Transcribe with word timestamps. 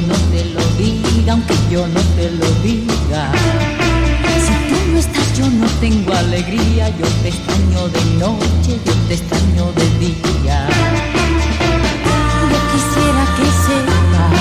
no 0.00 0.14
te 0.30 0.44
lo 0.46 0.60
diga, 0.76 1.32
aunque 1.32 1.54
yo 1.70 1.86
no 1.88 2.00
te 2.16 2.30
lo 2.30 2.50
diga. 2.62 3.32
Si 4.46 4.54
tú 4.68 4.92
no 4.92 4.98
estás, 4.98 5.38
yo 5.38 5.48
no 5.48 5.66
tengo 5.80 6.12
alegría, 6.12 6.88
yo 6.90 7.06
te 7.22 7.28
extraño 7.28 7.88
de 7.88 8.04
noche, 8.18 8.78
yo 8.84 8.92
te 9.08 9.14
extraño 9.14 9.72
de 9.72 9.86
día. 9.98 10.68
Yo 12.50 12.58
quisiera 12.72 13.22
que 13.36 13.46
sepas 13.66 14.34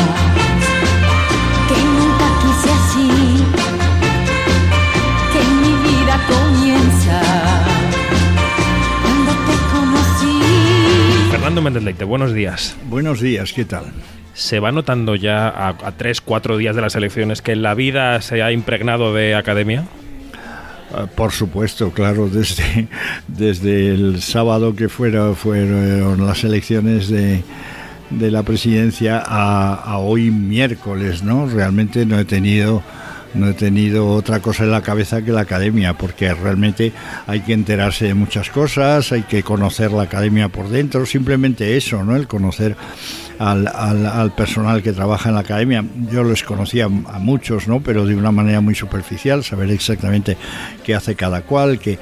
que 1.70 1.78
nunca 1.98 2.28
quise 2.42 2.70
así, 2.80 3.10
que 5.32 5.42
mi 5.62 5.74
vida 5.88 6.16
comienza. 6.28 7.22
Fernando 11.32 11.62
Méndez 11.62 11.84
Leite, 11.84 12.06
buenos 12.06 12.34
días. 12.34 12.76
Buenos 12.90 13.20
días, 13.22 13.54
¿qué 13.54 13.66
tal? 13.66 13.94
¿Se 14.36 14.60
va 14.60 14.74
notando 14.74 15.16
ya 15.16 15.48
a, 15.48 15.92
tres, 15.94 16.20
cuatro 16.20 16.58
días 16.58 16.76
de 16.76 16.82
las 16.82 16.96
elecciones 16.96 17.42
que 17.42 17.56
la 17.56 17.74
vida 17.74 18.22
se 18.22 18.44
ha 18.44 18.52
impregnado 18.52 19.14
de 19.14 19.34
academia? 19.34 19.86
Ah, 20.94 21.08
por 21.08 21.32
supuesto, 21.32 21.92
claro, 21.92 22.28
desde, 22.32 22.90
desde 23.30 23.94
el 23.94 24.22
sábado 24.22 24.76
que 24.76 24.90
fuera, 24.90 25.34
fueron 25.36 26.28
las 26.28 26.44
elecciones 26.44 27.08
de, 27.08 27.44
de 28.10 28.30
la 28.30 28.44
presidencia 28.44 29.24
a, 29.26 29.74
a, 29.74 30.00
hoy 30.00 30.32
miércoles, 30.32 31.24
¿no? 31.24 31.48
Realmente 31.48 32.06
no 32.06 32.20
he 32.20 32.26
tenido 32.26 32.84
no 33.36 33.50
he 33.50 33.54
tenido 33.54 34.08
otra 34.08 34.40
cosa 34.40 34.64
en 34.64 34.72
la 34.72 34.82
cabeza 34.82 35.22
que 35.22 35.32
la 35.32 35.42
academia, 35.42 35.98
porque 35.98 36.34
realmente 36.34 36.92
hay 37.28 37.42
que 37.42 37.54
enterarse 37.54 38.06
de 38.06 38.14
muchas 38.14 38.50
cosas, 38.50 39.12
hay 39.12 39.24
que 39.24 39.44
conocer 39.44 39.92
la 39.92 40.04
academia 40.04 40.50
por 40.50 40.70
dentro, 40.70 41.06
simplemente 41.06 41.78
eso, 41.78 42.04
¿no? 42.04 42.16
El 42.16 42.28
conocer 42.28 42.76
al, 43.40 43.68
al, 43.68 44.34
personal 44.34 44.82
que 44.82 44.94
trabaja 44.94 45.30
en 45.30 45.36
la 45.36 45.42
academia. 45.42 45.84
Yo 46.12 46.24
les 46.24 46.44
conocía 46.44 46.86
a 46.86 47.20
muchos, 47.20 47.68
¿no? 47.68 47.82
Pero 47.82 48.06
de 48.06 48.16
una 48.16 48.32
manera 48.32 48.62
muy 48.62 48.76
superficial, 48.76 49.44
saber 49.44 49.70
exactamente 49.72 50.38
qué 50.84 50.96
hace 50.96 51.16
cada 51.16 51.42
cual, 51.42 51.80
qué, 51.80 52.00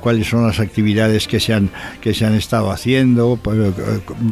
cuáles 0.00 0.28
son 0.28 0.46
las 0.46 0.60
actividades 0.60 1.26
que 1.26 1.40
se 1.40 1.54
han, 1.54 1.70
que 2.00 2.14
se 2.14 2.24
han 2.26 2.34
estado 2.34 2.70
haciendo, 2.70 3.38
pues, 3.42 3.72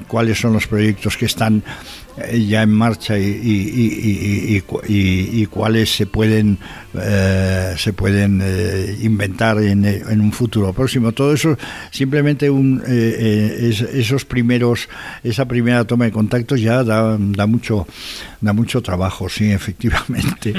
cuáles 0.06 0.40
son 0.40 0.52
los 0.52 0.66
proyectos 0.66 1.16
que 1.16 1.26
están 1.26 1.58
eh, 1.58 2.07
ya 2.32 2.62
en 2.62 2.70
marcha 2.70 3.18
y, 3.18 3.24
y, 3.24 4.62
y, 4.88 5.42
y 5.42 5.46
cuáles 5.46 5.94
se 5.94 6.06
pueden 6.06 6.58
eh, 6.94 7.74
se 7.76 7.92
pueden 7.92 8.40
eh, 8.42 8.96
inventar 9.02 9.58
en, 9.58 9.84
en, 9.84 10.20
un 10.20 10.32
futuro 10.32 10.72
próximo. 10.72 11.12
Todo 11.12 11.34
eso 11.34 11.56
simplemente 11.90 12.48
un, 12.48 12.82
esos 12.86 14.24
primeros 14.24 14.88
esa 15.22 15.46
primera 15.46 15.84
toma 15.84 16.06
de 16.06 16.12
contactos 16.12 16.60
ya 16.60 16.82
da, 16.82 17.16
da 17.18 17.46
mucho 17.46 17.86
da 18.40 18.52
mucho 18.52 18.80
trabajo 18.82 19.28
sí 19.28 19.50
efectivamente. 19.52 20.54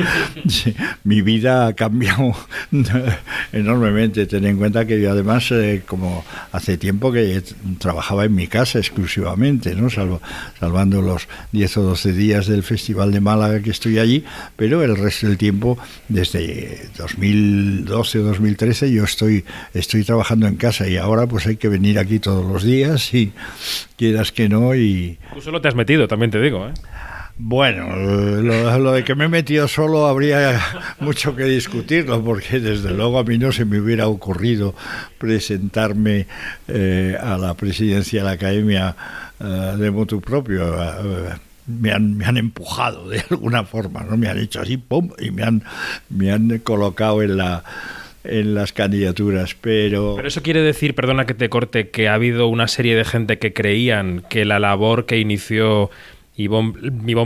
Mi 1.04 1.22
vida 1.22 1.68
ha 1.68 1.74
cambiado 1.74 2.36
enormemente. 3.52 4.26
Ten 4.28 4.46
en 4.46 4.58
cuenta 4.58 4.86
que 4.86 5.02
yo 5.02 5.12
además 5.12 5.52
como 5.88 6.24
hace 6.52 6.78
tiempo 6.78 7.12
que 7.12 7.42
trabajaba 7.80 8.26
en 8.26 8.36
mi 8.36 8.48
casa 8.48 8.80
exclusivamente 8.80 9.76
no 9.76 9.90
salvo 9.90 10.22
salvando 10.60 11.02
los 11.02 11.28
10 11.52 11.78
o 11.78 11.82
12 11.84 12.14
días 12.14 12.48
del 12.48 12.64
Festival 12.64 13.12
de 13.12 13.20
Málaga 13.20 13.62
que 13.62 13.72
estoy 13.72 14.00
allí, 14.00 14.24
pero 14.56 14.84
el 14.84 14.96
resto 14.96 15.28
del 15.28 15.38
tiempo, 15.38 15.78
desde 16.08 16.90
2012 16.98 18.20
o 18.20 18.24
2013, 18.24 18.92
yo 18.92 19.04
estoy, 19.04 19.46
estoy 19.74 20.04
trabajando 20.04 20.48
en 20.48 20.56
casa 20.56 20.88
y 20.88 20.98
ahora 20.98 21.28
pues 21.28 21.48
hay 21.48 21.58
que 21.58 21.70
venir 21.70 22.00
aquí 22.00 22.20
todos 22.20 22.46
los 22.46 22.64
días 22.64 23.14
y 23.14 23.32
quieras 23.98 24.32
que 24.32 24.50
no 24.50 24.76
y... 24.76 25.18
Tú 25.34 25.42
solo 25.42 25.62
te 25.62 25.68
has 25.68 25.76
metido, 25.76 26.08
también 26.08 26.32
te 26.32 26.40
digo, 26.40 26.68
¿eh? 26.68 26.74
Bueno, 27.42 27.96
lo, 27.96 28.92
de 28.92 29.06
que 29.06 29.16
me 29.16 29.26
he 29.26 29.30
metido 29.30 29.70
solo 29.70 30.08
habría 30.08 30.60
mucho 31.00 31.38
que 31.38 31.46
discutirlo, 31.46 32.22
porque 32.22 32.60
desde 32.60 32.92
luego 32.92 33.18
a 33.18 33.24
mí 33.24 33.38
no 33.38 33.54
se 33.54 33.64
me 33.64 33.80
hubiera 33.80 34.10
ocurrido 34.10 34.76
presentarme 35.18 36.28
eh, 36.68 37.16
a 37.18 37.38
la 37.38 37.54
presidencia 37.54 38.20
de 38.20 38.26
la 38.26 38.32
Academia 38.32 38.94
eh, 39.40 39.74
de 39.78 39.90
motu 39.90 40.20
propio. 40.20 40.84
Eh, 40.84 41.30
me 41.70 41.92
han, 41.92 42.18
me 42.18 42.26
han 42.26 42.38
empujado 42.38 43.08
de 43.08 43.24
alguna 43.30 43.64
forma, 43.64 44.02
¿no? 44.04 44.18
Me 44.18 44.28
han 44.28 44.40
hecho 44.40 44.62
así, 44.62 44.78
¡pum! 44.78 45.12
y 45.20 45.32
me 45.32 45.44
han, 45.44 45.64
me 46.10 46.32
han 46.32 46.60
colocado 46.60 47.22
en 47.22 47.38
la 47.38 47.64
en 48.24 48.54
las 48.54 48.74
candidaturas, 48.74 49.56
pero... 49.60 50.16
Pero 50.18 50.28
eso 50.28 50.44
quiere 50.44 50.62
decir, 50.62 50.94
perdona 50.94 51.26
que 51.26 51.34
te 51.34 51.50
corte, 51.50 51.90
que 51.90 52.10
ha 52.10 52.16
habido 52.16 52.48
una 52.48 52.68
serie 52.68 52.96
de 52.96 53.06
gente 53.06 53.40
que 53.40 53.54
creían 53.54 54.24
que 54.30 54.44
la 54.44 54.60
labor 54.60 55.06
que 55.06 55.20
inició 55.20 55.90
Ivonne, 56.36 56.74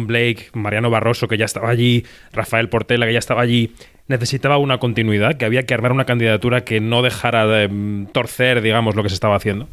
Blake, 0.06 0.50
Mariano 0.54 0.90
Barroso, 0.92 1.28
que 1.28 1.38
ya 1.38 1.46
estaba 1.46 1.70
allí, 1.70 2.06
Rafael 2.32 2.70
Portela, 2.70 3.06
que 3.08 3.14
ya 3.14 3.20
estaba 3.20 3.42
allí, 3.42 3.72
necesitaba 4.08 4.58
una 4.58 4.78
continuidad, 4.78 5.36
que 5.38 5.46
había 5.46 5.64
que 5.64 5.74
armar 5.74 5.92
una 5.92 6.06
candidatura 6.06 6.64
que 6.64 6.80
no 6.80 7.02
dejara 7.02 7.48
de 7.48 7.68
mm, 7.68 8.08
torcer, 8.08 8.62
digamos, 8.62 8.96
lo 8.96 9.04
que 9.04 9.10
se 9.10 9.16
estaba 9.16 9.36
haciendo. 9.36 9.68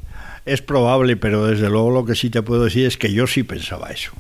Es 0.47 0.63
probable, 0.63 1.17
pero 1.17 1.47
desde 1.47 1.69
luego 1.69 1.91
lo 1.91 2.05
que 2.07 2.15
sí 2.15 2.31
te 2.31 2.43
puedo 2.43 2.65
decir 2.65 2.87
es 2.87 2.97
que 2.97 3.13
yo 3.13 3.27
sí 3.27 3.43
pensaba 3.43 3.91
eso. 3.91 4.13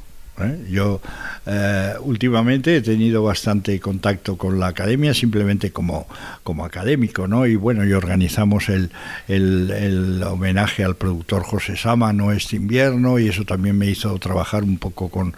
¿Eh? 0.43 0.67
Yo 0.71 1.01
eh, 1.47 1.95
últimamente 2.01 2.77
he 2.77 2.81
tenido 2.83 3.23
bastante 3.23 3.78
contacto 3.81 4.37
con 4.37 4.61
la 4.61 4.69
academia, 4.69 5.15
simplemente 5.15 5.73
como, 5.73 6.06
como 6.43 6.65
académico, 6.65 7.27
¿no? 7.27 7.47
Y 7.47 7.56
bueno, 7.56 7.84
y 7.84 7.93
organizamos 7.93 8.69
el, 8.69 8.91
el, 9.28 10.23
homenaje 10.23 10.84
al 10.84 10.97
productor 10.97 11.43
José 11.43 11.77
Sama, 11.77 12.12
no 12.12 12.33
este 12.33 12.56
invierno, 12.56 13.19
y 13.19 13.28
eso 13.28 13.45
también 13.45 13.78
me 13.78 13.87
hizo 13.87 14.19
trabajar 14.19 14.62
un 14.65 14.78
poco 14.78 15.09
con, 15.09 15.34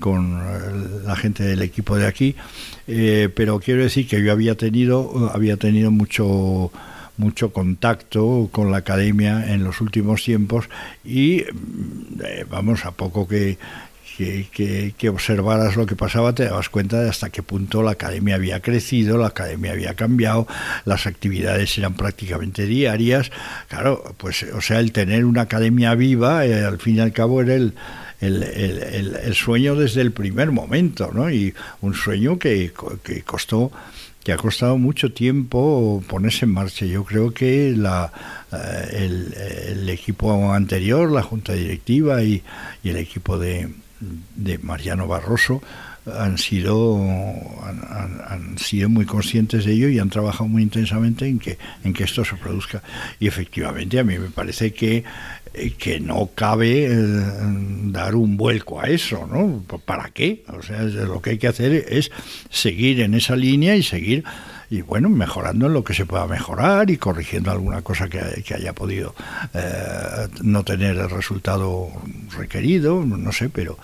con 0.00 0.40
eh, 0.42 1.02
la 1.06 1.16
gente 1.16 1.44
del 1.44 1.62
equipo 1.62 1.96
de 1.96 2.06
aquí. 2.06 2.36
pero 2.86 3.60
quiero 3.60 3.82
decir 3.82 4.06
que 4.06 4.22
yo 4.22 4.32
había 4.32 4.56
tenido, 4.56 5.30
había 5.32 5.56
tenido 5.56 5.90
mucho 5.90 6.70
mucho 7.16 7.52
contacto 7.52 8.48
con 8.50 8.70
la 8.72 8.78
academia 8.78 9.52
en 9.52 9.62
los 9.62 9.80
últimos 9.80 10.24
tiempos 10.24 10.68
y 11.04 11.44
vamos 12.50 12.84
a 12.84 12.90
poco 12.90 13.28
que 13.28 13.56
que, 14.16 14.92
que, 14.96 15.08
observaras 15.08 15.76
lo 15.76 15.86
que 15.86 15.96
pasaba, 15.96 16.34
te 16.34 16.44
dabas 16.44 16.68
cuenta 16.68 17.00
de 17.02 17.08
hasta 17.08 17.30
qué 17.30 17.42
punto 17.42 17.82
la 17.82 17.92
academia 17.92 18.36
había 18.36 18.60
crecido, 18.60 19.18
la 19.18 19.28
academia 19.28 19.72
había 19.72 19.94
cambiado, 19.94 20.46
las 20.84 21.06
actividades 21.06 21.76
eran 21.78 21.94
prácticamente 21.94 22.66
diarias. 22.66 23.30
Claro, 23.68 24.14
pues, 24.16 24.44
o 24.54 24.60
sea, 24.60 24.80
el 24.80 24.92
tener 24.92 25.24
una 25.24 25.42
academia 25.42 25.94
viva, 25.94 26.46
eh, 26.46 26.64
al 26.64 26.78
fin 26.78 26.96
y 26.96 27.00
al 27.00 27.12
cabo, 27.12 27.42
era 27.42 27.54
el, 27.54 27.74
el, 28.20 28.42
el, 28.42 29.16
el, 29.16 29.34
sueño 29.34 29.74
desde 29.74 30.00
el 30.00 30.12
primer 30.12 30.52
momento, 30.52 31.10
¿no? 31.12 31.30
Y 31.30 31.54
un 31.80 31.94
sueño 31.94 32.38
que, 32.38 32.72
que 33.02 33.22
costó 33.22 33.72
que 34.22 34.32
ha 34.32 34.38
costado 34.38 34.78
mucho 34.78 35.12
tiempo 35.12 36.02
ponerse 36.08 36.46
en 36.46 36.52
marcha. 36.52 36.86
Yo 36.86 37.04
creo 37.04 37.34
que 37.34 37.74
la, 37.76 38.10
eh, 38.50 39.04
el, 39.04 39.34
el, 39.68 39.88
equipo 39.90 40.50
anterior, 40.50 41.12
la 41.12 41.22
junta 41.22 41.52
directiva 41.52 42.22
y, 42.22 42.42
y 42.82 42.88
el 42.88 42.96
equipo 42.96 43.38
de, 43.38 43.68
de 44.00 44.58
Mariano 44.58 45.06
Barroso 45.06 45.62
han 46.12 46.38
sido 46.38 47.00
han, 48.28 48.58
sido 48.58 48.88
muy 48.88 49.06
conscientes 49.06 49.64
de 49.64 49.72
ello 49.72 49.88
y 49.88 49.98
han 49.98 50.10
trabajado 50.10 50.48
muy 50.48 50.62
intensamente 50.62 51.26
en 51.26 51.38
que 51.38 51.58
en 51.82 51.92
que 51.92 52.04
esto 52.04 52.24
se 52.24 52.36
produzca 52.36 52.82
y 53.18 53.26
efectivamente 53.26 53.98
a 53.98 54.04
mí 54.04 54.18
me 54.18 54.30
parece 54.30 54.72
que 54.72 55.04
que 55.78 56.00
no 56.00 56.30
cabe 56.34 56.86
eh, 56.86 56.96
dar 57.84 58.16
un 58.16 58.36
vuelco 58.36 58.80
a 58.80 58.88
eso, 58.88 59.26
¿no? 59.30 59.62
¿Para 59.84 60.10
qué? 60.10 60.42
O 60.48 60.62
sea, 60.62 60.82
lo 60.82 61.22
que 61.22 61.30
hay 61.30 61.38
que 61.38 61.46
hacer 61.46 61.72
es 61.88 62.10
seguir 62.50 63.00
en 63.00 63.14
esa 63.14 63.36
línea 63.36 63.76
y 63.76 63.84
seguir 63.84 64.24
y 64.70 64.82
bueno, 64.82 65.08
mejorando 65.08 65.66
en 65.66 65.72
lo 65.72 65.84
que 65.84 65.94
se 65.94 66.06
pueda 66.06 66.26
mejorar 66.26 66.90
y 66.90 66.96
corrigiendo 66.96 67.52
alguna 67.52 67.82
cosa 67.82 68.08
que, 68.08 68.18
haya 68.52 68.72
podido 68.72 69.14
eh, 69.52 70.28
no 70.42 70.64
tener 70.64 70.96
el 70.96 71.10
resultado 71.10 71.88
requerido, 72.36 73.04
no 73.04 73.30
sé, 73.30 73.50
pero 73.50 73.78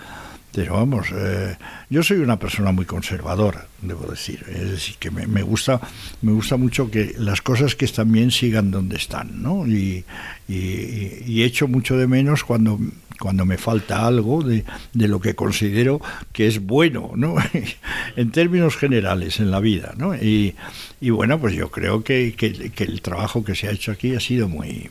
pero 0.52 0.74
vamos, 0.74 1.08
eh, 1.14 1.56
yo 1.90 2.02
soy 2.02 2.18
una 2.18 2.38
persona 2.38 2.72
muy 2.72 2.84
conservadora, 2.84 3.66
debo 3.82 4.06
decir. 4.10 4.44
Es 4.48 4.70
decir, 4.70 4.96
que 4.98 5.10
me, 5.10 5.42
gusta, 5.42 5.80
me 6.22 6.32
gusta 6.32 6.56
mucho 6.56 6.90
que 6.90 7.14
las 7.18 7.40
cosas 7.40 7.76
que 7.76 7.84
están 7.84 8.10
bien 8.10 8.30
sigan 8.30 8.70
donde 8.70 8.96
están, 8.96 9.42
¿no? 9.42 9.66
Y, 9.66 10.04
y, 10.48 11.42
echo 11.42 11.68
mucho 11.68 11.96
de 11.96 12.06
menos 12.08 12.42
cuando, 12.42 12.78
cuando 13.20 13.44
me 13.46 13.58
falta 13.58 14.06
algo 14.06 14.42
de, 14.42 14.64
de 14.92 15.08
lo 15.08 15.20
que 15.20 15.34
considero 15.34 16.00
que 16.32 16.48
es 16.48 16.60
bueno, 16.60 17.12
¿no? 17.14 17.36
en 18.16 18.30
términos 18.32 18.76
generales 18.76 19.38
en 19.38 19.52
la 19.52 19.60
vida, 19.60 19.94
¿no? 19.96 20.16
Y, 20.16 20.56
y 21.00 21.10
bueno, 21.10 21.38
pues 21.38 21.54
yo 21.54 21.70
creo 21.70 22.02
que, 22.02 22.34
que 22.36 22.84
el 22.84 23.02
trabajo 23.02 23.44
que 23.44 23.54
se 23.54 23.68
ha 23.68 23.70
hecho 23.70 23.92
aquí 23.92 24.16
ha 24.16 24.20
sido 24.20 24.48
muy, 24.48 24.90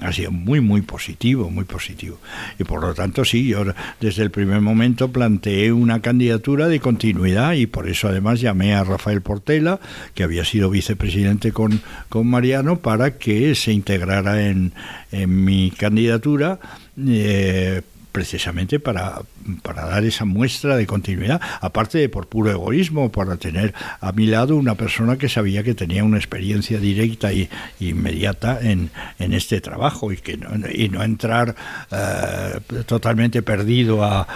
ha 0.00 0.12
sido 0.12 0.30
muy, 0.30 0.60
muy 0.60 0.82
positivo, 0.82 1.50
muy 1.50 1.64
positivo. 1.64 2.18
Y 2.58 2.64
por 2.64 2.80
lo 2.82 2.94
tanto, 2.94 3.24
sí, 3.24 3.48
yo 3.48 3.64
desde 4.00 4.22
el 4.22 4.30
primer 4.30 4.60
momento 4.60 5.12
planteé 5.12 5.72
una 5.72 6.00
candidatura 6.00 6.68
de 6.68 6.80
continuidad 6.80 7.52
y 7.52 7.66
por 7.66 7.88
eso 7.88 8.08
además 8.08 8.40
llamé 8.40 8.74
a 8.74 8.84
Rafael 8.84 9.20
Portela, 9.20 9.80
que 10.14 10.22
había 10.22 10.44
sido 10.44 10.70
vicepresidente 10.70 11.52
con, 11.52 11.80
con 12.08 12.26
Mariano, 12.26 12.80
para 12.80 13.18
que 13.18 13.54
se 13.54 13.72
integrara 13.72 14.46
en, 14.46 14.72
en 15.12 15.44
mi 15.44 15.70
candidatura. 15.70 16.58
Eh, 16.98 17.82
precisamente 18.12 18.80
para, 18.80 19.22
para 19.62 19.86
dar 19.86 20.04
esa 20.04 20.24
muestra 20.24 20.76
de 20.76 20.86
continuidad, 20.86 21.40
aparte 21.60 21.98
de 21.98 22.08
por 22.08 22.28
puro 22.28 22.50
egoísmo, 22.50 23.10
para 23.10 23.36
tener 23.36 23.74
a 24.00 24.12
mi 24.12 24.26
lado 24.26 24.56
una 24.56 24.74
persona 24.74 25.16
que 25.16 25.28
sabía 25.28 25.62
que 25.62 25.74
tenía 25.74 26.04
una 26.04 26.18
experiencia 26.18 26.78
directa 26.78 27.32
e 27.32 27.48
inmediata 27.78 28.58
en, 28.60 28.90
en 29.18 29.32
este 29.32 29.60
trabajo 29.60 30.12
y, 30.12 30.16
que 30.16 30.36
no, 30.36 30.50
y 30.68 30.88
no 30.88 31.02
entrar 31.02 31.54
eh, 31.90 32.60
totalmente 32.86 33.42
perdido 33.42 34.04
a, 34.04 34.26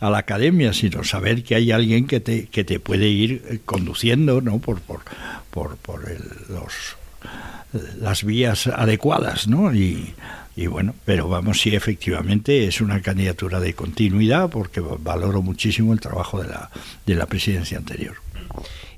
la 0.00 0.18
academia, 0.18 0.72
sino 0.72 1.04
saber 1.04 1.42
que 1.42 1.54
hay 1.54 1.72
alguien 1.72 2.06
que 2.06 2.20
te, 2.20 2.46
que 2.46 2.64
te 2.64 2.80
puede 2.80 3.08
ir 3.08 3.62
conduciendo 3.64 4.40
¿no? 4.40 4.58
por, 4.58 4.80
por, 4.80 5.00
por, 5.50 5.76
por 5.76 6.10
el, 6.10 6.22
los, 6.54 6.96
las 8.00 8.24
vías 8.24 8.66
adecuadas, 8.66 9.48
¿no? 9.48 9.74
Y, 9.74 10.14
y 10.54 10.66
bueno, 10.66 10.94
pero 11.04 11.28
vamos, 11.28 11.60
si 11.60 11.74
efectivamente 11.74 12.66
es 12.66 12.80
una 12.80 13.00
candidatura 13.00 13.60
de 13.60 13.74
continuidad, 13.74 14.50
porque 14.50 14.80
valoro 14.80 15.42
muchísimo 15.42 15.92
el 15.92 16.00
trabajo 16.00 16.42
de 16.42 16.48
la, 16.48 16.70
de 17.06 17.14
la 17.14 17.26
presidencia 17.26 17.78
anterior. 17.78 18.16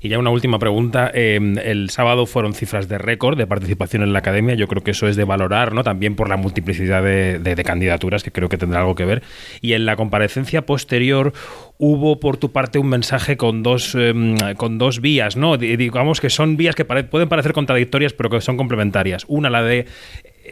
Y 0.05 0.09
ya 0.09 0.19
una 0.19 0.29
última 0.29 0.59
pregunta. 0.59 1.09
Eh, 1.15 1.39
el 1.63 1.89
sábado 1.89 2.27
fueron 2.27 2.53
cifras 2.53 2.87
de 2.87 2.99
récord 2.99 3.39
de 3.39 3.47
participación 3.47 4.03
en 4.03 4.13
la 4.13 4.19
academia. 4.19 4.53
Yo 4.53 4.67
creo 4.67 4.83
que 4.83 4.91
eso 4.91 5.07
es 5.07 5.15
de 5.15 5.23
valorar, 5.23 5.73
¿no? 5.73 5.83
También 5.83 6.15
por 6.15 6.29
la 6.29 6.37
multiplicidad 6.37 7.01
de, 7.01 7.63
candidaturas, 7.65 8.21
que 8.21 8.31
creo 8.31 8.47
que 8.47 8.59
tendrá 8.59 8.81
algo 8.81 8.93
que 8.93 9.03
ver. 9.03 9.23
Y 9.61 9.73
en 9.73 9.87
la 9.87 9.95
comparecencia 9.95 10.63
posterior 10.63 11.33
hubo 11.79 12.19
por 12.19 12.37
tu 12.37 12.51
parte 12.51 12.77
un 12.77 12.87
mensaje 12.87 13.35
con 13.35 13.63
dos, 13.63 13.95
em, 13.95 14.35
con 14.57 14.77
dos 14.77 15.01
vías, 15.01 15.37
¿no? 15.37 15.57
Digamos 15.57 16.21
que 16.21 16.29
son 16.29 16.55
vías 16.55 16.75
que 16.75 16.85
pueden 16.85 17.27
parecer 17.27 17.53
contradictorias, 17.53 18.13
pero 18.13 18.29
que 18.29 18.41
son 18.41 18.57
complementarias. 18.57 19.25
Una, 19.27 19.49
la 19.49 19.63
de 19.63 19.87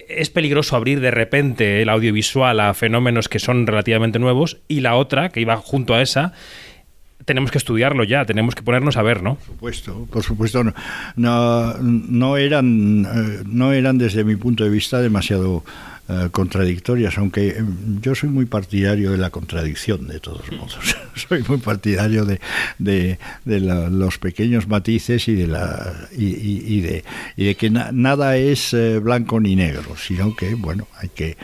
es 0.09 0.29
peligroso 0.29 0.75
abrir 0.75 1.00
de 1.00 1.11
repente 1.11 1.81
el 1.81 1.89
audiovisual 1.89 2.59
a 2.59 2.73
fenómenos 2.73 3.29
que 3.29 3.39
son 3.39 3.67
relativamente 3.67 4.19
nuevos 4.19 4.57
y 4.67 4.81
la 4.81 4.95
otra, 4.95 5.29
que 5.29 5.41
iba 5.41 5.57
junto 5.57 5.94
a 5.94 6.01
esa, 6.01 6.33
tenemos 7.25 7.51
que 7.51 7.57
estudiarlo 7.57 8.03
ya, 8.03 8.25
tenemos 8.25 8.55
que 8.55 8.63
ponernos 8.63 8.97
a 8.97 9.01
ver, 9.01 9.23
¿no? 9.23 9.35
Por 9.35 9.45
supuesto, 9.45 10.07
por 10.11 10.23
supuesto. 10.23 10.63
No, 11.15 11.73
no, 11.79 12.38
eran, 12.38 13.05
eh, 13.05 13.44
no 13.45 13.73
eran 13.73 13.97
desde 13.97 14.23
mi 14.23 14.35
punto 14.35 14.63
de 14.63 14.69
vista 14.69 15.01
demasiado 15.01 15.63
eh, 16.09 16.29
contradictorias, 16.31 17.17
aunque 17.17 17.47
eh, 17.47 17.63
yo 18.01 18.13
soy 18.13 18.29
muy 18.29 18.45
partidario 18.45 19.11
de 19.11 19.17
la 19.17 19.29
contradicción, 19.29 20.07
de 20.07 20.19
todos 20.19 20.51
modos. 20.51 20.77
soy 21.15 21.44
muy 21.47 21.57
partidario 21.57 22.25
de, 22.25 22.39
de, 22.77 23.17
los 23.89 24.17
pequeños 24.17 24.67
matices 24.67 25.27
y 25.29 25.35
de, 25.35 25.47
la, 25.47 25.94
y, 26.11 26.81
de, 26.81 27.03
y 27.38 27.45
de 27.45 27.55
que 27.55 27.69
nada 27.69 28.35
es 28.35 28.75
blanco 29.01 29.39
ni 29.39 29.55
negro, 29.55 29.95
sino 29.95 30.35
que, 30.35 30.55
bueno, 30.55 30.88
hay 31.00 31.09
que 31.09 31.38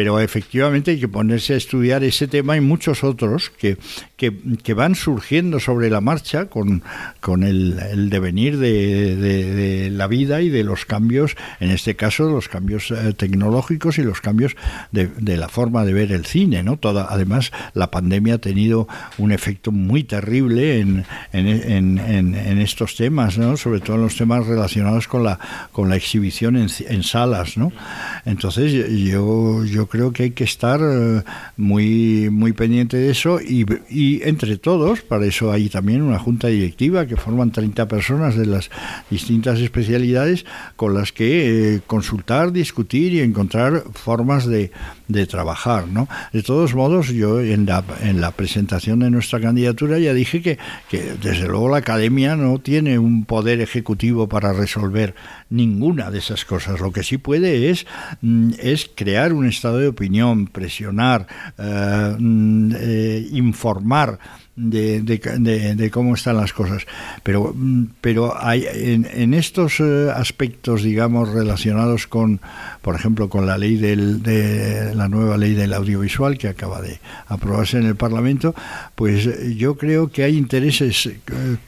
pero 0.00 0.18
efectivamente 0.18 0.92
hay 0.92 0.98
que 0.98 1.08
ponerse 1.08 1.52
a 1.52 1.56
estudiar 1.58 2.02
ese 2.04 2.26
tema 2.26 2.56
y 2.56 2.62
muchos 2.62 3.04
otros 3.04 3.50
que, 3.50 3.76
que, 4.16 4.72
van 4.72 4.94
surgiendo 4.94 5.60
sobre 5.60 5.90
la 5.90 6.00
marcha 6.00 6.46
con, 6.46 6.82
con 7.20 7.42
el, 7.42 8.08
devenir 8.08 8.56
de, 8.56 9.90
la 9.92 10.06
vida 10.06 10.40
y 10.40 10.48
de 10.48 10.64
los 10.64 10.86
cambios, 10.86 11.36
en 11.58 11.70
este 11.70 11.96
caso 11.96 12.30
los 12.30 12.48
cambios 12.48 12.90
eh, 12.90 13.12
tecnológicos 13.14 13.98
y 13.98 14.02
los 14.02 14.22
cambios 14.22 14.56
de, 14.90 15.36
la 15.36 15.50
forma 15.50 15.84
de 15.84 15.92
ver 15.92 16.12
el 16.12 16.24
cine. 16.24 16.62
¿no? 16.62 16.78
Toda, 16.78 17.08
además, 17.10 17.52
la 17.74 17.90
pandemia 17.90 18.36
ha 18.36 18.38
tenido 18.38 18.88
un 19.18 19.32
efecto 19.32 19.70
muy 19.70 20.04
terrible 20.04 20.80
en, 20.80 21.04
en, 21.34 21.98
en, 21.98 22.58
estos 22.58 22.96
temas, 22.96 23.36
¿no? 23.36 23.58
sobre 23.58 23.80
todo 23.80 23.96
en 23.96 24.02
los 24.02 24.16
temas 24.16 24.46
relacionados 24.46 25.08
con 25.08 25.24
la, 25.24 25.38
con 25.72 25.90
la 25.90 25.96
exhibición 25.96 26.56
en, 26.56 27.02
salas. 27.02 27.58
¿no? 27.58 27.70
Entonces, 28.24 28.72
yo, 28.88 29.62
yo 29.66 29.89
creo 29.90 30.12
que 30.12 30.22
hay 30.22 30.30
que 30.30 30.44
estar 30.44 30.80
eh, 30.82 31.22
muy, 31.58 32.30
muy 32.30 32.52
pendiente 32.52 32.96
de 32.96 33.10
eso 33.10 33.40
y, 33.40 33.66
entre 34.22 34.56
todos, 34.56 35.02
para 35.02 35.26
eso 35.26 35.52
hay 35.52 35.68
también 35.68 36.00
una 36.00 36.18
junta 36.18 36.48
directiva 36.48 37.06
que 37.06 37.16
forman 37.16 37.50
30 37.50 37.86
personas 37.88 38.36
de 38.36 38.46
las 38.46 38.70
distintas 39.10 39.60
especialidades 39.60 40.46
con 40.76 40.94
las 40.94 41.12
que 41.12 41.74
eh, 41.74 41.80
consultar, 41.86 42.52
discutir 42.52 43.12
y 43.12 43.20
encontrar 43.20 43.84
formas 43.92 44.46
de, 44.46 44.70
de 45.10 45.26
trabajar. 45.26 45.88
¿no? 45.88 46.08
De 46.32 46.42
todos 46.42 46.74
modos, 46.74 47.08
yo 47.08 47.40
en 47.40 47.66
la, 47.66 47.84
en 48.02 48.20
la 48.20 48.30
presentación 48.30 49.00
de 49.00 49.10
nuestra 49.10 49.40
candidatura 49.40 49.98
ya 49.98 50.14
dije 50.14 50.40
que, 50.40 50.58
que 50.88 51.14
desde 51.20 51.46
luego 51.46 51.68
la 51.68 51.78
academia 51.78 52.36
no 52.36 52.58
tiene 52.58 52.98
un 52.98 53.24
poder 53.24 53.60
ejecutivo 53.60 54.28
para 54.28 54.52
resolver 54.52 55.14
ninguna 55.50 56.10
de 56.10 56.18
esas 56.18 56.44
cosas. 56.44 56.80
Lo 56.80 56.92
que 56.92 57.02
sí 57.02 57.18
puede 57.18 57.70
es, 57.70 57.86
mm, 58.22 58.52
es 58.58 58.90
crear 58.94 59.32
un 59.32 59.46
estado 59.46 59.69
de 59.78 59.88
opinión, 59.88 60.46
presionar, 60.46 61.26
eh, 61.58 62.16
mm, 62.18 62.72
eh, 62.76 63.28
informar 63.32 64.18
de, 64.60 65.00
de, 65.00 65.90
cómo 65.90 66.14
están 66.14 66.36
las 66.36 66.52
cosas. 66.52 66.86
Pero, 67.22 67.52
mm, 67.54 67.84
pero 68.00 68.34
hay, 68.38 68.66
en, 68.72 69.34
estos 69.34 69.80
eh, 69.80 70.10
aspectos, 70.14 70.82
digamos, 70.82 71.30
relacionados 71.30 72.06
con, 72.06 72.40
por 72.82 72.94
ejemplo, 72.94 73.28
con 73.28 73.46
la 73.46 73.56
ley 73.56 73.76
del, 73.76 74.22
de 74.22 74.94
la 74.94 75.08
nueva 75.08 75.36
ley 75.36 75.54
del 75.54 75.72
audiovisual 75.72 76.36
que 76.36 76.48
acaba 76.48 76.82
de 76.82 77.00
aprobarse 77.28 77.78
en 77.78 77.86
el 77.86 77.96
Parlamento, 77.96 78.54
pues 78.94 79.56
yo 79.56 79.76
creo 79.76 80.10
que 80.10 80.24
hay 80.24 80.36
intereses 80.36 81.06
eh, 81.06 81.20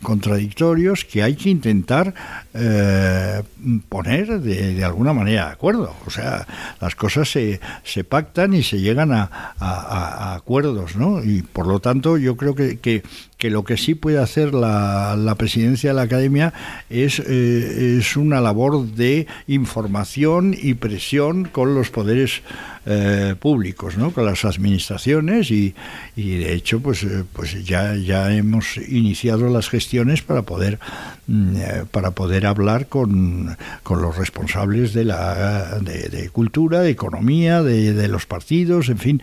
contradictorios 0.03 1.05
que 1.05 1.23
hay 1.23 1.37
que 1.37 1.51
intentar 1.51 2.15
eh, 2.55 3.43
poner 3.89 4.41
de, 4.41 4.85
alguna 4.85 5.13
manera 5.13 5.47
de 5.47 5.53
acuerdo. 5.53 5.95
O 6.07 6.11
sea, 6.11 6.47
las 6.81 6.95
cosas 6.95 7.31
se, 7.31 7.61
se 7.85 8.05
pactan 8.05 8.55
y 8.55 8.63
se 8.63 8.81
llegan 8.81 9.13
a, 9.13 9.55
a 9.59 10.35
acuerdos, 10.35 10.97
¿no? 10.97 11.23
Y 11.23 11.43
por 11.43 11.67
lo 11.67 11.81
tanto, 11.81 12.17
yo 12.17 12.37
creo 12.37 12.55
que, 12.55 12.79
que, 12.83 13.03
lo 13.49 13.65
que 13.65 13.79
sí 13.79 13.95
puede 13.95 14.19
hacer 14.19 14.53
la, 14.53 15.17
la 15.17 15.37
presidencia 15.37 15.91
de 15.91 15.95
la 15.95 16.03
academia 16.03 16.53
es, 16.91 17.21
eh, 17.21 17.97
es 17.99 18.17
una 18.17 18.41
labor 18.41 18.87
de 18.87 19.27
información 19.47 20.55
y 20.61 20.75
presión 20.75 21.45
con 21.45 21.75
los 21.75 21.91
poderes 21.91 22.43
eh, 22.85 23.37
públicos, 23.39 23.97
¿no? 23.97 24.11
con 24.13 24.25
las 24.25 24.45
administraciones 24.45 25.51
y, 25.51 25.75
y 26.17 26.39
de 26.39 26.53
hecho 26.53 26.81
pues, 26.81 27.05
eh, 27.05 27.25
pues 27.33 27.65
ya, 27.65 27.95
ya 27.95 28.35
hemos 28.35 28.77
iniciado 28.77 29.49
las 29.49 29.69
gestiones 29.69 30.23
para 30.23 30.43
poder, 30.43 30.79
mm, 31.27 31.57
para 31.91 32.11
poder 32.11 32.47
hablar 32.47 32.87
con, 32.87 33.57
con 33.83 34.03
los 34.03 34.17
responsables 34.17 34.95
de, 34.95 35.05
la, 35.05 35.79
de, 35.81 36.29
cultura, 36.31 36.81
de 36.81 36.91
economía, 36.91 37.63
de, 37.63 37.93
de, 37.93 38.09
los 38.09 38.27
partidos, 38.27 38.89
en 38.89 38.99
fin, 38.99 39.23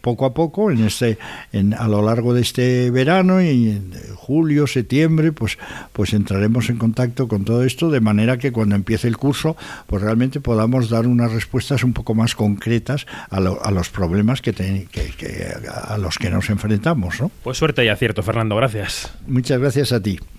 poco 0.00 0.26
a 0.26 0.34
poco 0.34 0.70
en 0.70 0.84
este, 0.84 1.18
en, 1.52 1.72
a 1.74 1.86
lo 1.88 2.02
largo 2.02 2.34
de 2.34 2.42
este 2.42 2.90
verano 2.90 3.40
y 3.40 3.70
en 3.70 3.92
julio, 4.24 4.66
septiembre, 4.66 5.32
pues, 5.32 5.58
pues 5.92 6.14
entraremos 6.14 6.70
en 6.70 6.78
contacto 6.78 7.28
con 7.28 7.44
todo 7.44 7.62
esto 7.62 7.90
de 7.90 8.00
manera 8.00 8.38
que 8.38 8.52
cuando 8.52 8.74
empiece 8.74 9.06
el 9.06 9.18
curso, 9.18 9.54
pues 9.86 10.02
realmente 10.02 10.40
podamos 10.40 10.88
dar 10.88 11.06
unas 11.06 11.30
respuestas 11.32 11.84
un 11.84 11.92
poco 11.92 12.14
más 12.14 12.34
concretas 12.34 13.06
a, 13.28 13.40
los 13.40 13.90
problemas 13.90 14.40
que, 14.40 14.54
a 15.70 15.98
los 15.98 16.18
que 16.18 16.30
nos 16.30 16.48
enfrentamos. 16.48 17.20
¿no? 17.20 17.30
Pues 17.42 17.58
suerte 17.58 17.84
y 17.84 17.88
acierto, 17.88 18.22
Fernando. 18.22 18.56
Gracias. 18.56 19.12
Muchas 19.26 19.60
gracias 19.60 19.92
a 19.92 20.00
ti. 20.00 20.18